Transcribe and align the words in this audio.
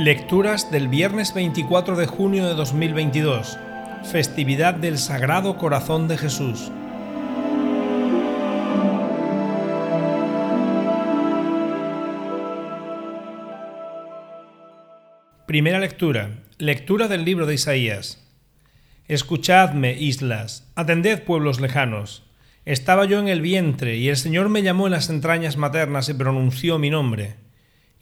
Lecturas 0.00 0.70
del 0.70 0.88
viernes 0.88 1.34
24 1.34 1.94
de 1.94 2.06
junio 2.06 2.48
de 2.48 2.54
2022, 2.54 3.58
festividad 4.10 4.72
del 4.72 4.96
Sagrado 4.96 5.58
Corazón 5.58 6.08
de 6.08 6.16
Jesús. 6.16 6.72
Primera 15.44 15.78
lectura. 15.78 16.30
Lectura 16.56 17.06
del 17.06 17.26
libro 17.26 17.44
de 17.44 17.56
Isaías. 17.56 18.26
Escuchadme, 19.06 19.98
islas, 20.00 20.66
atended 20.76 21.24
pueblos 21.24 21.60
lejanos. 21.60 22.24
Estaba 22.64 23.04
yo 23.04 23.18
en 23.18 23.28
el 23.28 23.42
vientre, 23.42 23.98
y 23.98 24.08
el 24.08 24.16
Señor 24.16 24.48
me 24.48 24.62
llamó 24.62 24.86
en 24.86 24.92
las 24.92 25.10
entrañas 25.10 25.58
maternas 25.58 26.08
y 26.08 26.14
pronunció 26.14 26.78
mi 26.78 26.88
nombre. 26.88 27.49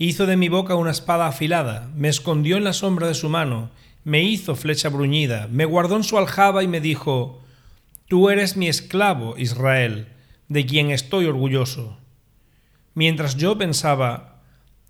Hizo 0.00 0.26
de 0.26 0.36
mi 0.36 0.48
boca 0.48 0.76
una 0.76 0.92
espada 0.92 1.26
afilada, 1.26 1.90
me 1.96 2.08
escondió 2.08 2.56
en 2.56 2.62
la 2.62 2.72
sombra 2.72 3.08
de 3.08 3.14
su 3.14 3.28
mano, 3.28 3.70
me 4.04 4.22
hizo 4.22 4.54
flecha 4.54 4.88
bruñida, 4.88 5.48
me 5.50 5.64
guardó 5.64 5.96
en 5.96 6.04
su 6.04 6.16
aljaba 6.16 6.62
y 6.62 6.68
me 6.68 6.80
dijo, 6.80 7.42
Tú 8.06 8.30
eres 8.30 8.56
mi 8.56 8.68
esclavo, 8.68 9.34
Israel, 9.36 10.06
de 10.46 10.64
quien 10.66 10.92
estoy 10.92 11.26
orgulloso. 11.26 11.98
Mientras 12.94 13.36
yo 13.36 13.58
pensaba, 13.58 14.40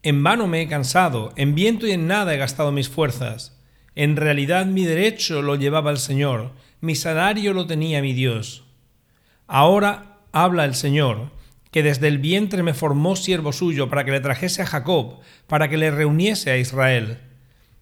en 0.02 0.22
vano 0.22 0.46
me 0.46 0.60
he 0.60 0.68
cansado, 0.68 1.32
en 1.36 1.54
viento 1.54 1.86
y 1.86 1.92
en 1.92 2.06
nada 2.06 2.34
he 2.34 2.36
gastado 2.36 2.70
mis 2.70 2.90
fuerzas. 2.90 3.58
En 3.94 4.14
realidad 4.14 4.66
mi 4.66 4.84
derecho 4.84 5.40
lo 5.40 5.56
llevaba 5.56 5.90
el 5.90 5.98
Señor, 5.98 6.52
mi 6.82 6.94
salario 6.94 7.54
lo 7.54 7.66
tenía 7.66 8.02
mi 8.02 8.12
Dios. 8.12 8.64
Ahora 9.46 10.18
habla 10.32 10.66
el 10.66 10.74
Señor, 10.74 11.30
que 11.70 11.82
desde 11.82 12.08
el 12.08 12.18
vientre 12.18 12.62
me 12.62 12.74
formó 12.74 13.16
siervo 13.16 13.52
suyo 13.52 13.88
para 13.88 14.04
que 14.04 14.10
le 14.10 14.20
trajese 14.20 14.62
a 14.62 14.66
Jacob, 14.66 15.20
para 15.46 15.68
que 15.68 15.76
le 15.76 15.90
reuniese 15.90 16.50
a 16.50 16.56
Israel. 16.56 17.18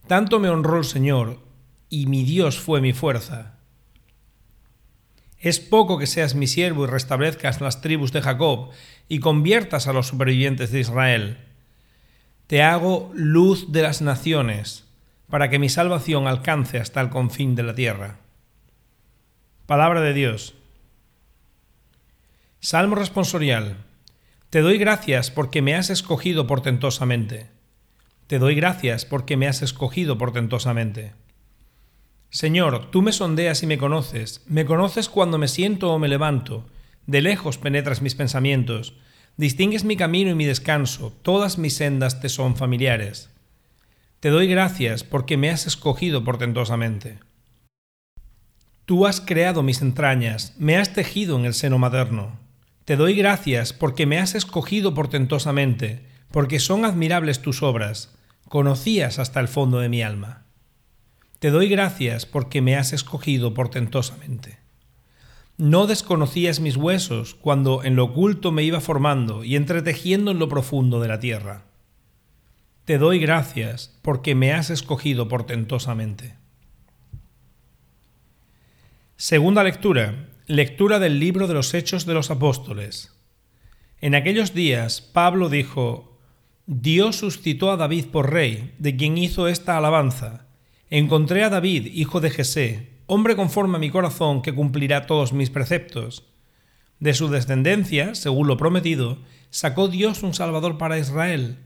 Tanto 0.06 0.38
me 0.38 0.48
honró 0.48 0.78
el 0.78 0.84
Señor, 0.84 1.40
y 1.88 2.06
mi 2.06 2.24
Dios 2.24 2.58
fue 2.58 2.80
mi 2.80 2.92
fuerza. 2.92 3.54
Es 5.38 5.60
poco 5.60 5.98
que 5.98 6.06
seas 6.06 6.34
mi 6.34 6.46
siervo 6.46 6.84
y 6.84 6.88
restablezcas 6.88 7.60
las 7.60 7.80
tribus 7.80 8.12
de 8.12 8.22
Jacob 8.22 8.70
y 9.08 9.20
conviertas 9.20 9.86
a 9.86 9.92
los 9.92 10.08
supervivientes 10.08 10.72
de 10.72 10.80
Israel. 10.80 11.38
Te 12.46 12.62
hago 12.62 13.10
luz 13.14 13.70
de 13.72 13.82
las 13.82 14.02
naciones, 14.02 14.84
para 15.28 15.50
que 15.50 15.58
mi 15.58 15.68
salvación 15.68 16.26
alcance 16.26 16.78
hasta 16.78 17.00
el 17.00 17.10
confín 17.10 17.54
de 17.54 17.62
la 17.62 17.74
tierra. 17.74 18.18
Palabra 19.66 20.00
de 20.00 20.14
Dios. 20.14 20.54
Salmo 22.68 22.96
responsorial. 22.96 23.76
Te 24.50 24.60
doy 24.60 24.76
gracias 24.76 25.30
porque 25.30 25.62
me 25.62 25.76
has 25.76 25.88
escogido 25.88 26.48
portentosamente. 26.48 27.46
Te 28.26 28.40
doy 28.40 28.56
gracias 28.56 29.04
porque 29.04 29.36
me 29.36 29.46
has 29.46 29.62
escogido 29.62 30.18
portentosamente. 30.18 31.12
Señor, 32.28 32.90
tú 32.90 33.02
me 33.02 33.12
sondeas 33.12 33.62
y 33.62 33.68
me 33.68 33.78
conoces, 33.78 34.42
me 34.48 34.64
conoces 34.64 35.08
cuando 35.08 35.38
me 35.38 35.46
siento 35.46 35.92
o 35.92 36.00
me 36.00 36.08
levanto, 36.08 36.66
de 37.06 37.20
lejos 37.20 37.56
penetras 37.56 38.02
mis 38.02 38.16
pensamientos, 38.16 38.94
distingues 39.36 39.84
mi 39.84 39.96
camino 39.96 40.32
y 40.32 40.34
mi 40.34 40.44
descanso, 40.44 41.12
todas 41.22 41.58
mis 41.58 41.76
sendas 41.76 42.20
te 42.20 42.28
son 42.28 42.56
familiares. 42.56 43.30
Te 44.18 44.30
doy 44.30 44.48
gracias 44.48 45.04
porque 45.04 45.36
me 45.36 45.50
has 45.50 45.68
escogido 45.68 46.24
portentosamente. 46.24 47.20
Tú 48.86 49.06
has 49.06 49.20
creado 49.20 49.62
mis 49.62 49.82
entrañas, 49.82 50.56
me 50.58 50.76
has 50.76 50.92
tejido 50.92 51.38
en 51.38 51.44
el 51.44 51.54
seno 51.54 51.78
materno. 51.78 52.44
Te 52.86 52.94
doy 52.94 53.14
gracias 53.14 53.72
porque 53.72 54.06
me 54.06 54.20
has 54.20 54.36
escogido 54.36 54.94
portentosamente, 54.94 56.06
porque 56.30 56.60
son 56.60 56.84
admirables 56.84 57.42
tus 57.42 57.64
obras, 57.64 58.16
conocías 58.48 59.18
hasta 59.18 59.40
el 59.40 59.48
fondo 59.48 59.80
de 59.80 59.88
mi 59.88 60.02
alma. 60.02 60.44
Te 61.40 61.50
doy 61.50 61.68
gracias 61.68 62.26
porque 62.26 62.62
me 62.62 62.76
has 62.76 62.92
escogido 62.92 63.54
portentosamente. 63.54 64.60
No 65.56 65.88
desconocías 65.88 66.60
mis 66.60 66.76
huesos 66.76 67.34
cuando 67.34 67.82
en 67.82 67.96
lo 67.96 68.04
oculto 68.04 68.52
me 68.52 68.62
iba 68.62 68.80
formando 68.80 69.42
y 69.42 69.56
entretejiendo 69.56 70.30
en 70.30 70.38
lo 70.38 70.48
profundo 70.48 71.00
de 71.00 71.08
la 71.08 71.18
tierra. 71.18 71.64
Te 72.84 72.98
doy 72.98 73.18
gracias 73.18 73.98
porque 74.00 74.36
me 74.36 74.52
has 74.52 74.70
escogido 74.70 75.26
portentosamente. 75.26 76.36
Segunda 79.16 79.64
lectura 79.64 80.28
Lectura 80.48 81.00
del 81.00 81.18
libro 81.18 81.48
de 81.48 81.54
los 81.54 81.74
Hechos 81.74 82.06
de 82.06 82.14
los 82.14 82.30
Apóstoles. 82.30 83.12
En 84.00 84.14
aquellos 84.14 84.54
días 84.54 85.00
Pablo 85.00 85.48
dijo, 85.48 86.20
Dios 86.66 87.16
suscitó 87.16 87.72
a 87.72 87.76
David 87.76 88.06
por 88.12 88.30
rey, 88.32 88.72
de 88.78 88.94
quien 88.94 89.18
hizo 89.18 89.48
esta 89.48 89.76
alabanza. 89.76 90.46
Encontré 90.88 91.42
a 91.42 91.48
David, 91.48 91.86
hijo 91.86 92.20
de 92.20 92.30
Jesé, 92.30 92.90
hombre 93.06 93.34
conforme 93.34 93.78
a 93.78 93.80
mi 93.80 93.90
corazón, 93.90 94.40
que 94.40 94.54
cumplirá 94.54 95.06
todos 95.06 95.32
mis 95.32 95.50
preceptos. 95.50 96.22
De 97.00 97.12
su 97.12 97.28
descendencia, 97.28 98.14
según 98.14 98.46
lo 98.46 98.56
prometido, 98.56 99.18
sacó 99.50 99.88
Dios 99.88 100.22
un 100.22 100.32
Salvador 100.32 100.78
para 100.78 100.96
Israel, 100.96 101.58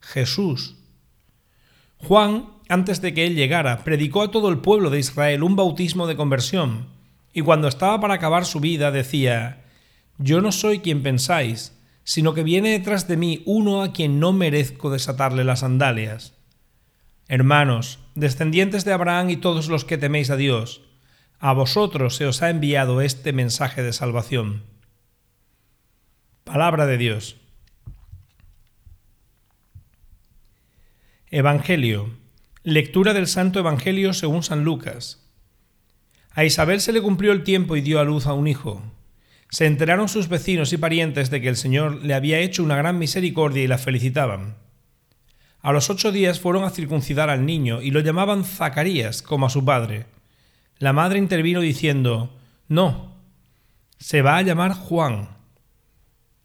Jesús. 0.00 0.74
Juan, 1.98 2.46
antes 2.68 3.00
de 3.00 3.14
que 3.14 3.26
él 3.28 3.36
llegara, 3.36 3.84
predicó 3.84 4.22
a 4.22 4.32
todo 4.32 4.48
el 4.48 4.58
pueblo 4.58 4.90
de 4.90 4.98
Israel 4.98 5.44
un 5.44 5.54
bautismo 5.54 6.08
de 6.08 6.16
conversión 6.16 6.92
y 7.34 7.42
cuando 7.42 7.66
estaba 7.66 8.00
para 8.00 8.14
acabar 8.14 8.46
su 8.46 8.60
vida 8.60 8.92
decía, 8.92 9.64
Yo 10.18 10.40
no 10.40 10.52
soy 10.52 10.78
quien 10.78 11.02
pensáis, 11.02 11.76
sino 12.04 12.32
que 12.32 12.44
viene 12.44 12.70
detrás 12.70 13.08
de 13.08 13.16
mí 13.16 13.42
uno 13.44 13.82
a 13.82 13.92
quien 13.92 14.20
no 14.20 14.32
merezco 14.32 14.88
desatarle 14.88 15.42
las 15.42 15.60
sandalias. 15.60 16.34
Hermanos, 17.26 17.98
descendientes 18.14 18.84
de 18.84 18.92
Abraham 18.92 19.30
y 19.30 19.36
todos 19.36 19.68
los 19.68 19.84
que 19.84 19.98
teméis 19.98 20.30
a 20.30 20.36
Dios, 20.36 20.82
a 21.40 21.52
vosotros 21.52 22.14
se 22.14 22.26
os 22.26 22.40
ha 22.42 22.50
enviado 22.50 23.00
este 23.00 23.32
mensaje 23.32 23.82
de 23.82 23.92
salvación. 23.92 24.62
Palabra 26.44 26.86
de 26.86 26.98
Dios. 26.98 27.36
Evangelio. 31.30 32.16
Lectura 32.62 33.12
del 33.12 33.26
Santo 33.26 33.58
Evangelio 33.58 34.12
según 34.12 34.44
San 34.44 34.62
Lucas. 34.62 35.23
A 36.34 36.44
Isabel 36.44 36.80
se 36.80 36.92
le 36.92 37.00
cumplió 37.00 37.30
el 37.30 37.44
tiempo 37.44 37.76
y 37.76 37.80
dio 37.80 38.00
a 38.00 38.04
luz 38.04 38.26
a 38.26 38.32
un 38.32 38.48
hijo. 38.48 38.82
Se 39.50 39.66
enteraron 39.66 40.08
sus 40.08 40.28
vecinos 40.28 40.72
y 40.72 40.78
parientes 40.78 41.30
de 41.30 41.40
que 41.40 41.48
el 41.48 41.56
Señor 41.56 42.04
le 42.04 42.12
había 42.12 42.40
hecho 42.40 42.64
una 42.64 42.76
gran 42.76 42.98
misericordia 42.98 43.62
y 43.62 43.68
la 43.68 43.78
felicitaban. 43.78 44.56
A 45.60 45.72
los 45.72 45.90
ocho 45.90 46.10
días 46.10 46.40
fueron 46.40 46.64
a 46.64 46.70
circuncidar 46.70 47.30
al 47.30 47.46
niño 47.46 47.80
y 47.80 47.92
lo 47.92 48.00
llamaban 48.00 48.44
Zacarías 48.44 49.22
como 49.22 49.46
a 49.46 49.50
su 49.50 49.64
padre. 49.64 50.06
La 50.78 50.92
madre 50.92 51.20
intervino 51.20 51.60
diciendo, 51.60 52.36
No, 52.68 53.14
se 53.98 54.20
va 54.20 54.36
a 54.36 54.42
llamar 54.42 54.72
Juan. 54.72 55.28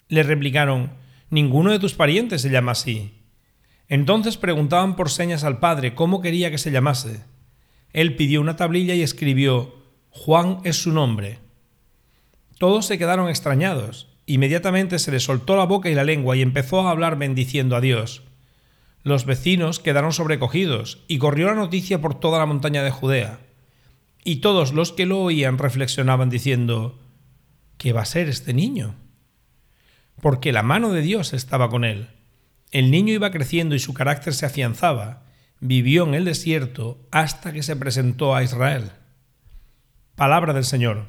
Le 0.07 0.21
replicaron, 0.21 0.91
Ninguno 1.31 1.71
de 1.71 1.79
tus 1.79 1.95
parientes 1.95 2.43
se 2.43 2.49
llama 2.49 2.73
así. 2.73 3.23
Entonces 3.87 4.37
preguntaban 4.37 4.95
por 4.95 5.09
señas 5.09 5.43
al 5.43 5.57
padre 5.57 5.95
cómo 5.95 6.21
quería 6.21 6.51
que 6.51 6.59
se 6.59 6.71
llamase. 6.71 7.23
Él 7.91 8.15
pidió 8.15 8.39
una 8.39 8.55
tablilla 8.55 8.93
y 8.93 9.01
escribió, 9.01 9.78
Juan 10.11 10.59
es 10.63 10.81
su 10.81 10.91
nombre. 10.91 11.39
Todos 12.57 12.85
se 12.85 12.97
quedaron 12.97 13.29
extrañados. 13.29 14.07
Inmediatamente 14.25 14.99
se 14.99 15.11
le 15.11 15.19
soltó 15.19 15.55
la 15.55 15.65
boca 15.65 15.89
y 15.89 15.95
la 15.95 16.03
lengua 16.03 16.35
y 16.35 16.41
empezó 16.41 16.81
a 16.81 16.91
hablar 16.91 17.17
bendiciendo 17.17 17.75
a 17.75 17.81
Dios. 17.81 18.23
Los 19.03 19.25
vecinos 19.25 19.79
quedaron 19.79 20.11
sobrecogidos 20.11 21.03
y 21.07 21.19
corrió 21.19 21.47
la 21.47 21.55
noticia 21.55 22.01
por 22.01 22.19
toda 22.19 22.39
la 22.39 22.45
montaña 22.45 22.83
de 22.83 22.91
Judea. 22.91 23.39
Y 24.23 24.37
todos 24.37 24.73
los 24.73 24.91
que 24.91 25.05
lo 25.05 25.19
oían 25.19 25.57
reflexionaban 25.57 26.29
diciendo, 26.29 26.99
¿qué 27.77 27.93
va 27.93 28.01
a 28.01 28.05
ser 28.05 28.27
este 28.27 28.53
niño? 28.53 28.95
Porque 30.21 30.51
la 30.51 30.63
mano 30.63 30.91
de 30.91 31.01
Dios 31.01 31.33
estaba 31.33 31.69
con 31.69 31.85
él. 31.85 32.09
El 32.71 32.91
niño 32.91 33.13
iba 33.13 33.31
creciendo 33.31 33.73
y 33.73 33.79
su 33.79 33.93
carácter 33.93 34.33
se 34.33 34.45
afianzaba. 34.45 35.23
Vivió 35.61 36.05
en 36.05 36.13
el 36.13 36.25
desierto 36.25 37.07
hasta 37.11 37.53
que 37.53 37.63
se 37.63 37.75
presentó 37.75 38.35
a 38.35 38.43
Israel. 38.43 38.91
Palabra 40.19 40.51
del 40.51 40.65
Señor. 40.65 41.05